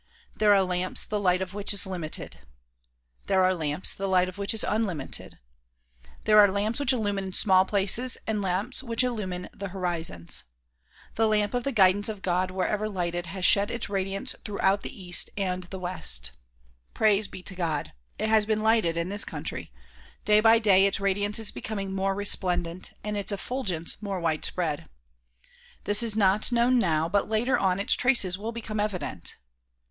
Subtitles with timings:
[0.35, 2.39] There are lamps the light of which is limited.
[3.27, 5.37] There are lamps the light of which is unlimited.
[6.23, 10.43] There are lamps which illumine small places and lamps which illumine the horizons.
[11.13, 14.99] The lamp of the guidance of God wherever lighted has shed its radiance throughout the
[15.03, 16.31] east and the west.
[16.95, 17.93] Praise be to God!
[18.17, 19.71] it has been lighted in this country;
[20.25, 24.89] day by day its radiance is becoming more resplendent and its effulgence more widespread.
[25.83, 29.35] This is not known now but later on its traces will become evident.